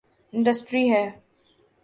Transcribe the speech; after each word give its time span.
Industry 0.33 0.83
ہے۔ 0.93 1.05